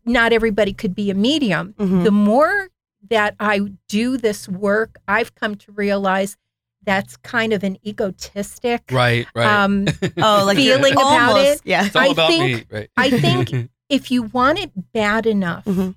[0.05, 1.75] not everybody could be a medium.
[1.79, 2.05] Mhm.
[2.05, 2.69] The more
[3.09, 6.37] that I do this work, I've come to realize
[6.85, 9.27] that's kind of an egotistic Right.
[9.35, 9.47] Right.
[9.47, 9.87] um,
[10.19, 11.05] Oh, like you're feeling about
[11.37, 11.61] almost- it.
[11.65, 11.85] Yeah.
[11.87, 12.77] it's all I about think- me.
[12.79, 12.91] Right.
[12.97, 15.95] I think if you want it bad enough Mhm.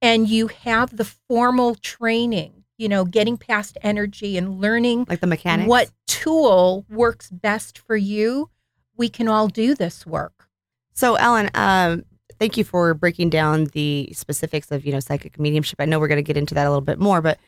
[0.00, 5.26] and you have the formal training, you know, getting past energy and learning Like the
[5.26, 5.68] mechanics.
[5.68, 8.50] what tool works best for you,
[8.96, 10.48] we can all do this work.
[10.94, 12.04] So, Ellen, um,
[12.40, 15.80] thank you for breaking down the specifics of you know psychic mediumship.
[15.80, 17.38] I know we're going to get into that a little bit more, but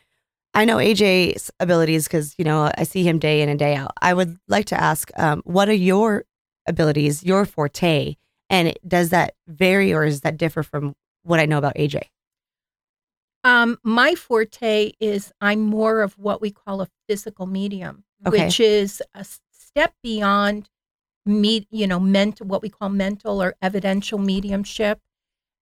[0.53, 3.91] I know AJ's abilities because you know I see him day in and day out.
[4.01, 6.25] I would like to ask, um, what are your
[6.67, 8.15] abilities, your forte,
[8.49, 12.01] and does that vary or does that differ from what I know about AJ?
[13.43, 18.45] Um, my forte is I'm more of what we call a physical medium, Okay.
[18.45, 20.69] which is a step beyond
[21.25, 24.99] me, you know, mental, what we call mental or evidential mediumship.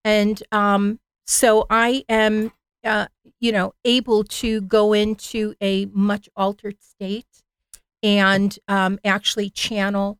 [0.04, 2.52] And um, so I am
[2.84, 3.08] uh,
[3.39, 7.44] you know, able to go into a much altered state
[8.02, 10.20] and um, actually channel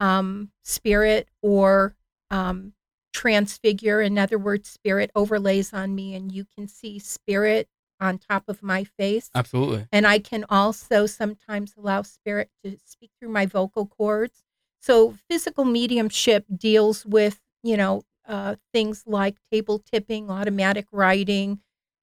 [0.00, 1.94] um, spirit or
[2.30, 2.72] um,
[3.12, 4.00] transfigure.
[4.00, 7.68] In other words, spirit overlays on me, and you can see spirit
[8.00, 9.30] on top of my face.
[9.34, 9.86] Absolutely.
[9.92, 14.42] And I can also sometimes allow spirit to speak through my vocal cords.
[14.80, 21.60] So physical mediumship deals with, you know, uh, things like table tipping, automatic writing,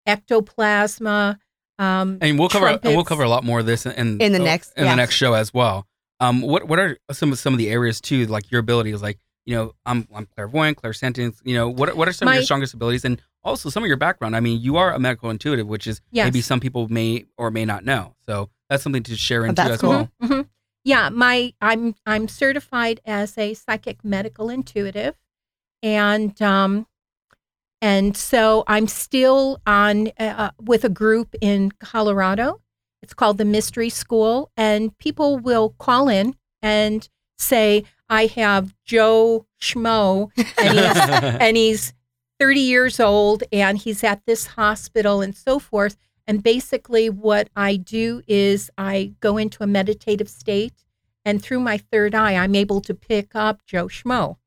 [0.07, 1.39] ectoplasma.
[1.77, 4.39] Um, And we'll cover and we'll cover a lot more of this in In the
[4.39, 4.91] next- in yeah.
[4.91, 5.87] the next show as well.
[6.19, 9.19] Um, what what are some of some of the areas too, like your abilities, like
[9.45, 11.35] you know, I'm I'm clairvoyant, clairsentient.
[11.45, 13.95] You know, what what are some of your strongest abilities, and also some of your
[13.97, 14.35] background?
[14.35, 16.25] I mean, you are a medical intuitive, which is Yes.
[16.25, 18.15] maybe some people may or may not know.
[18.25, 19.89] So that's something to share into that's as cool.
[19.91, 20.09] well.
[20.21, 20.41] hmm
[20.83, 25.15] Yeah, my I'm I'm certified as a psychic medical intuitive,
[25.81, 26.85] and um,
[27.81, 32.61] and so I'm still on uh, with a group in Colorado.
[33.01, 39.45] It's called the Mystery School, and people will call in and say, "I have Joe
[39.61, 40.97] Schmo, and he's
[41.39, 41.93] and he's
[42.39, 45.97] 30 years old and he's at this hospital and so forth.
[46.25, 50.85] And basically, what I do is I go into a meditative state,
[51.25, 54.37] and through my third eye, I'm able to pick up Joe Schmo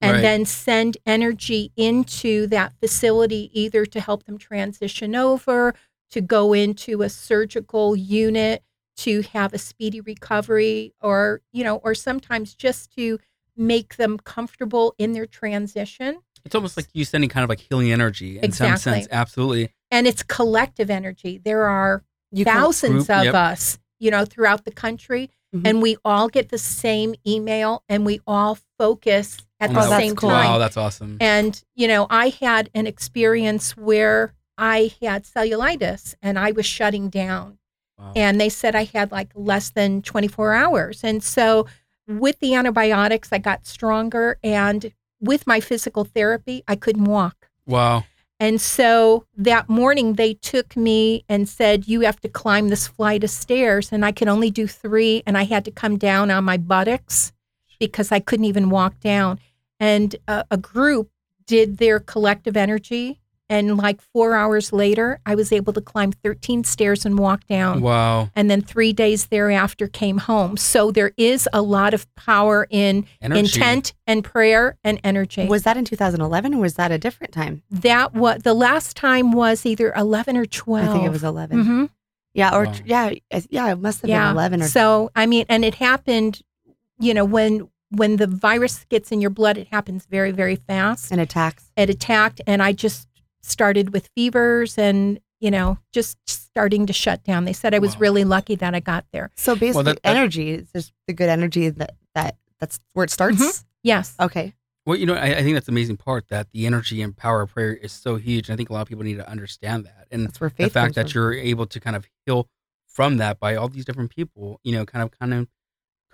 [0.00, 0.20] and Right.
[0.22, 5.74] then send energy into that facility, either to help them transition over,
[6.10, 8.62] to go into a surgical unit,
[8.98, 13.18] to have a speedy recovery, or, you know, or sometimes just to
[13.56, 16.18] make them comfortable in their transition.
[16.44, 19.00] It's almost like you sending kind of like healing energy in some Exactly.
[19.02, 19.08] sense.
[19.10, 19.74] Absolutely.
[19.90, 21.38] And it's collective energy.
[21.38, 23.34] There are You thousands group, of yep.
[23.34, 25.66] us, you know, throughout the country, Mhm.
[25.66, 30.14] and we all get the same email and we all focus at Oh, the same
[30.16, 30.30] cool.
[30.30, 30.50] time.
[30.52, 31.16] Wow, that's awesome.
[31.20, 37.08] And, you know, I had an experience where I had cellulitis and I was shutting
[37.08, 37.58] down.
[37.98, 38.12] Wow.
[38.14, 41.02] And they said I had like less than 24 hours.
[41.02, 41.66] And so
[42.06, 44.38] with the antibiotics, I got stronger.
[44.44, 47.48] And with my physical therapy, I couldn't walk.
[47.66, 48.04] wow.
[48.38, 53.24] And so that morning, they took me and said, You have to climb this flight
[53.24, 53.90] of stairs.
[53.92, 55.22] And I could only do three.
[55.26, 57.32] And I had to come down on my buttocks
[57.80, 59.38] because I couldn't even walk down.
[59.80, 61.10] And a, a group
[61.46, 63.20] did their collective energy.
[63.48, 67.80] And like four hours later, I was able to climb 13 stairs and walk down.
[67.80, 68.28] Wow.
[68.34, 70.56] And then three days thereafter came home.
[70.56, 73.38] So there is a lot of power in Energy.
[73.60, 75.46] intent and prayer and energy.
[75.46, 77.62] Was that in 2011 or was that a different time?
[77.70, 81.64] that what the last time was either 11 or 12 I think it was 11.
[81.64, 81.90] Mhm.
[82.34, 82.74] Yeah, or Wow.
[82.84, 83.12] yeah,
[83.48, 86.42] yeah, it must have yeah been 11 or so i mean and it happened
[86.98, 91.10] you know when when the virus gets in your blood it happens very very fast
[91.12, 91.70] an attacks.
[91.76, 93.08] it attacked and i just
[93.42, 97.94] started with fevers and you know just starting to shut down they said i was
[97.94, 98.00] Wow.
[98.00, 101.28] really lucky that i got there So basically, that- that- energy is just the good
[101.28, 103.38] energy that that that's where it starts.
[103.42, 103.64] Mhm.
[103.82, 104.54] yes Okay,
[104.86, 107.42] Well, you know, I, I think that's the amazing part that the energy and power
[107.42, 108.48] of prayer is so huge.
[108.48, 110.06] And I think a lot of people need to understand that.
[110.10, 111.20] And that's where the fact comes that from.
[111.20, 112.48] you're able to kind of heal
[112.86, 115.48] from that by all these different people, you know, kind of kind of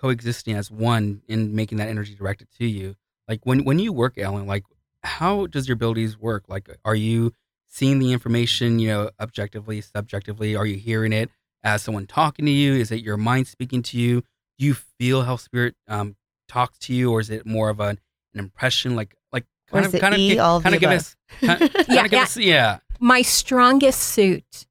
[0.03, 2.93] coexisting as one in making that energy directed to you.
[3.29, 4.65] Like when when you work, Ellen, like
[5.01, 6.43] how does your abilities work?
[6.49, 7.33] Like are you
[7.67, 10.57] seeing the information, you know, objectively, subjectively?
[10.57, 11.29] Are you hearing it
[11.63, 12.73] as someone talking to you?
[12.73, 14.21] Is it your mind speaking to you?
[14.59, 16.17] Do you feel how spirit um,
[16.49, 17.97] talks to you, or is it more of an,
[18.33, 18.97] an impression?
[18.97, 21.85] Like like kind of kind of E, all of kind of give us kind, kind
[21.87, 22.23] Yeah, of give yeah.
[22.23, 22.79] us yeah.
[22.99, 24.67] my strongest suit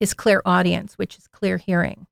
[0.00, 2.08] is clairaudience, which is clear hearing.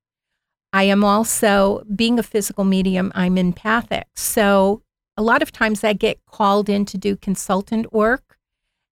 [0.73, 4.07] I am also, being a physical medium, I'm empathic.
[4.17, 4.83] So
[5.17, 8.39] a lot of times I get called in to do consultant work.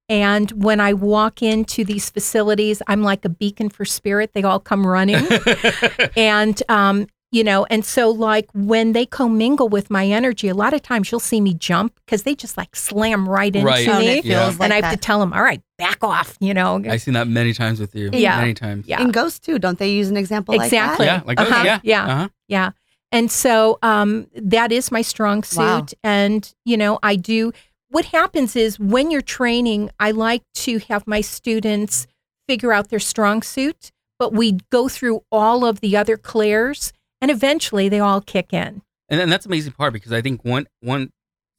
[0.08, 4.32] And when I walk into these facilities, I'm like a beacon for spirit.
[4.34, 5.26] They all come running.
[6.16, 10.74] and, um, you know, and so like when they commingle with my energy, a lot
[10.74, 13.86] of times you'll see me jump because they just like slam right into Right.
[13.86, 14.06] And me.
[14.18, 14.46] it feels Yeah.
[14.46, 14.90] like and I have that.
[14.92, 16.82] to tell them, all right, back off, you know.
[16.88, 18.10] I've seen that many times with you.
[18.12, 18.38] Yeah.
[18.40, 18.86] Many times.
[18.88, 19.00] Yeah.
[19.00, 21.06] In ghosts too, don't they use an example Exactly.
[21.06, 21.22] Yeah.
[21.24, 21.62] Like Uh-huh.
[21.64, 21.80] yeah.
[21.84, 22.04] Yeah.
[22.06, 22.28] Uh-huh.
[22.48, 22.70] Yeah.
[23.12, 25.58] And so um, that is my strong suit.
[25.58, 25.86] Wow.
[26.04, 27.52] And, you know, I do.
[27.90, 32.06] What happens is when you're training, I like to have my students
[32.48, 37.30] figure out their strong suit, but we go through all of the other clairs and
[37.30, 38.82] eventually they all kick in.
[39.08, 41.10] And then that's amazing part because I think one once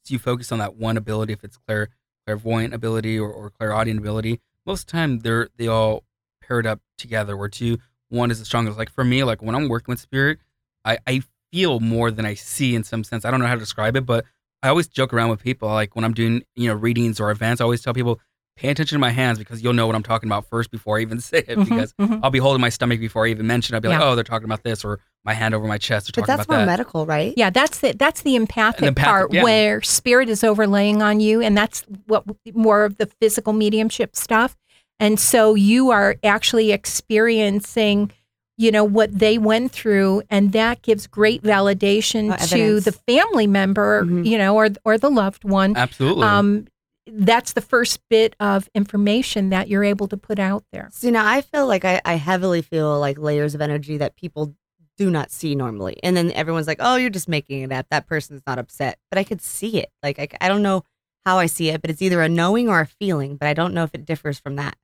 [0.08, 1.88] you focus on that one ability, if it's clair
[2.26, 6.04] clairvoyant ability or, or clairaudient ability, most of the time they're they all
[6.42, 7.36] paired up together.
[7.36, 8.78] Where two, one is the strongest.
[8.78, 10.38] Like for me, like when I'm working with spirit,
[10.84, 11.22] I, I
[11.52, 13.24] feel more than I see in some sense.
[13.24, 14.24] I don't know how to describe it, but
[14.62, 15.68] I always joke around with people.
[15.68, 18.20] Like when I'm doing, you know, readings or events, I always tell people
[18.56, 21.00] pay attention to my hands because you'll know what I'm talking about first before I
[21.02, 22.20] even say it Mhm, because mhm.
[22.22, 23.74] I'll be holding my stomach before I even mention.
[23.74, 23.76] it.
[23.78, 26.06] I'll be like, oh, they're talking about this, or my hand over my chest.
[26.06, 26.72] They're But talking that's about more that.
[26.72, 27.32] medical, right?
[27.36, 29.42] Yeah, that's the that's the empathic, empathic, part yeah.
[29.42, 34.56] where spirit is overlaying on you, and that's what more of the physical mediumship stuff.
[35.00, 38.12] And so you are actually experiencing,
[38.58, 43.46] you know, what they went through, and that gives great validation Oh, to the family
[43.46, 44.26] member, Mhm.
[44.26, 45.76] you know, or or the loved one.
[45.76, 46.24] Absolutely.
[46.24, 46.66] Um,
[47.06, 50.88] that's the first bit of information that you're able to put out there.
[50.92, 54.54] See, now I feel like I, I heavily feel like layers of energy that people
[54.96, 55.98] do not see normally.
[56.02, 57.86] And then everyone's like, oh, you're just making it up.
[57.90, 58.98] That person's not upset.
[59.10, 59.90] But I could see it.
[60.02, 60.84] Like, I, I don't know
[61.24, 63.74] how I see it, but it's either a knowing or a feeling, but I don't
[63.74, 64.76] know if it differs from that.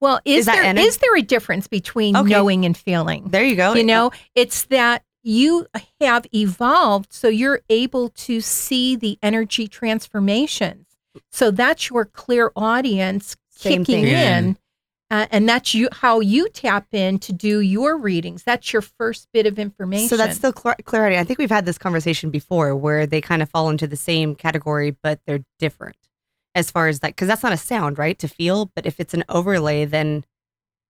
[0.00, 2.28] Well, is, Is there is there a difference between Okay.
[2.28, 3.28] knowing and feeling?
[3.28, 3.74] There you go.
[3.74, 5.66] you know it's that you
[6.00, 10.85] have evolved so you're able to see the energy transformations
[11.30, 14.14] so that's your clairaudience Same kicking thing.
[14.14, 14.56] in
[15.10, 19.28] uh, and that's you how you tap in to do your readings that's your first
[19.32, 21.16] bit of information So that's still clar- clarity.
[21.16, 24.34] I think we've had this conversation before where they kind of fall into the same
[24.34, 25.96] category, but they're different
[26.54, 28.18] as far as that, because that's not a sound, right?
[28.18, 28.70] To feel.
[28.74, 30.24] But if it's an overlay, then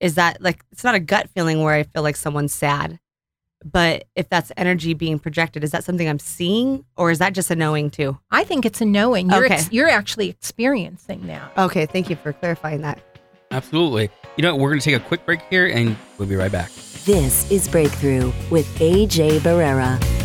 [0.01, 3.01] is that like, it's not a gut feeling where I feel like someone's sad.
[3.71, 7.51] But if that's energy being projected, is that something I'm seeing or is that just
[7.51, 8.17] a knowing too?
[8.31, 11.87] i think it's a knowing you're, ex- you're actually experiencing that Okay.
[11.87, 13.01] Thank you for clarifying that.
[13.51, 14.11] Absolutely.
[14.37, 16.71] You know, we're going to take a quick break here and we'll be right back.
[17.05, 20.16] This is Breakthrough with AJ Barrera.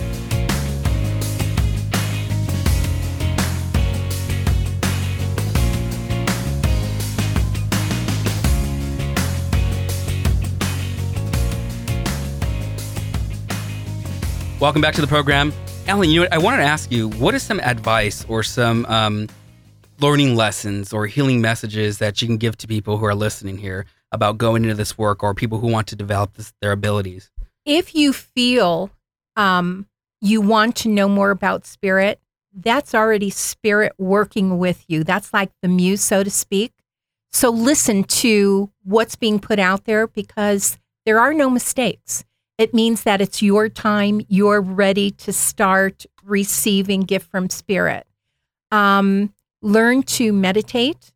[14.61, 15.51] Welcome back to the program.
[15.87, 16.33] Ellen, you know what?
[16.33, 19.27] I wanted to ask you what is some advice or some um,
[19.99, 23.87] learning lessons or healing messages that you can give to people who are listening here
[24.11, 27.31] about going into this work or people who want to develop this, their abilities?
[27.65, 28.91] if you feel
[29.35, 29.87] um,
[30.19, 32.19] you want to know more about spirit,
[32.53, 35.03] that's already spirit working with you.
[35.03, 36.73] That's like the muse, so to speak.
[37.31, 42.25] So listen to what's being put out there because there are no mistakes.
[42.61, 44.21] It means that it's your time.
[44.29, 48.05] You're ready to start receiving gift from spirit.
[48.69, 51.11] Um, learn to meditate.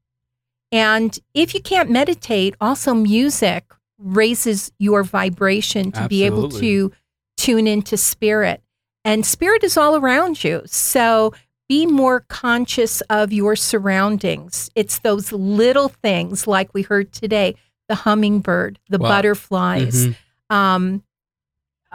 [0.72, 6.92] And if you can't meditate, also music raises your vibration to be able to
[7.38, 8.64] tune into spirit.
[9.04, 10.64] And spirit is all around you.
[10.66, 11.32] So
[11.70, 14.72] be more conscious of your surroundings.
[14.74, 17.54] It's those little things like we heard today
[17.88, 19.10] the hummingbird, the Wow.
[19.10, 20.16] butterflies, Mhm.
[20.50, 21.04] um,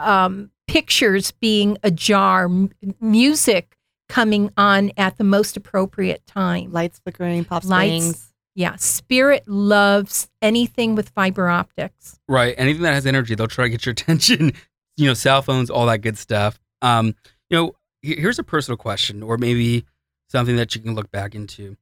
[0.01, 3.77] um, pictures being ajar, m- music
[4.09, 6.71] coming on at the most appropriate time.
[6.71, 8.05] Lights flickering, pop Lights.
[8.05, 8.27] springs.
[8.53, 12.19] Yeah, spirit loves anything with fiber optics.
[12.27, 12.53] Right.
[12.57, 14.51] Anything that has energy, they'll try to get your attention.
[14.97, 16.59] You know, cell phones, all that good stuff.
[16.81, 17.15] Um,
[17.49, 19.85] you know, here's a personal question, or maybe
[20.29, 21.77] something that you can look back into.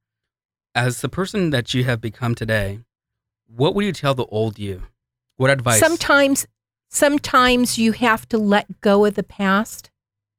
[0.75, 2.79] As the person that you have become today,
[3.47, 4.84] what would you tell the old you?
[5.38, 5.79] What advice?
[5.79, 6.45] Sometimes,
[6.89, 9.89] sometimes you have to let go of the past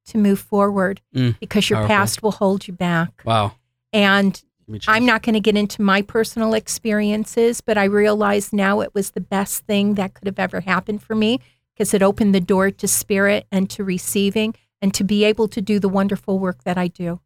[0.06, 1.96] to move forward Mm, because your powerful.
[1.96, 3.22] past will hold you back.
[3.24, 3.52] Wow.
[3.92, 4.34] And
[4.66, 4.96] Give me chills.
[4.96, 9.10] I'm not going to get into my personal experiences, but I realize now it was
[9.12, 11.38] the best thing that could have ever happened for me
[11.74, 15.60] because it opened the door to spirit and to receiving and to be able to
[15.62, 17.20] do the wonderful work that I do.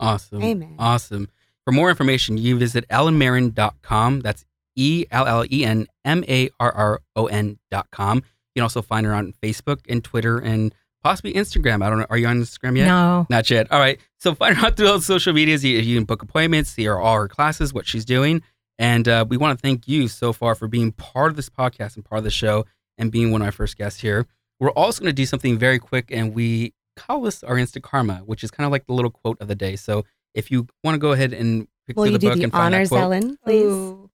[0.00, 0.42] Awesome.
[0.42, 0.74] Amen.
[0.78, 1.28] Awesome.
[1.64, 4.20] For more information, you visit ellenmarin.com.
[4.20, 4.44] That's
[4.76, 8.22] E L L E N M A R R O N.com.
[8.58, 11.84] You can also find her on Facebook and Twitter and possibly Instagram.
[11.84, 12.06] I don't know.
[12.10, 12.86] Are you on Instagram yet?
[12.86, 13.24] No.
[13.30, 13.70] Not yet.
[13.70, 14.00] All right.
[14.18, 15.64] So find her out through those social medias.
[15.64, 18.42] You, you can book appointments, see her all her classes, what she's doing.
[18.76, 21.94] And uh, we want to thank you so far for being part of this podcast
[21.94, 22.64] and part of the show
[22.96, 24.26] and being one of our first guests here.
[24.58, 28.16] We're also going to do something very quick, and we call this our instant karma,
[28.26, 29.76] which is kind of like the little quote of the day.
[29.76, 32.42] So if you want to go ahead and pick Will you the do book the
[32.42, 33.02] and find honors, that quote.
[33.04, 33.64] Ellen, please?
[33.66, 34.10] Ooh.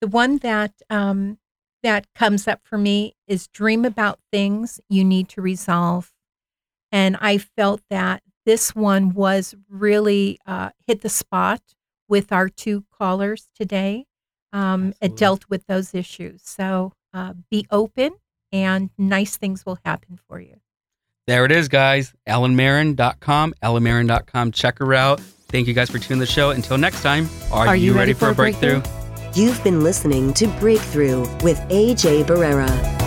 [0.00, 1.38] The one that um,
[1.82, 6.12] that comes up for me is dream about things you need to resolve,
[6.92, 11.60] and I felt that this one was really uh, hit the spot
[12.08, 14.06] with our two callers today.
[14.52, 18.12] Um, it dealt with those issues, so uh, be open,
[18.50, 20.60] and nice things will happen for you.
[21.26, 22.12] There it is, guys.
[22.26, 23.54] EllenMarin.com.
[23.62, 24.50] EllenMarin.com.
[24.50, 25.20] Check her out.
[25.20, 26.50] Thank you guys for tuning the show.
[26.50, 28.82] Until next time, are, you, ready, for a breakthrough?
[29.32, 32.99] You've been listening to Breakthrough with AJ Barrera.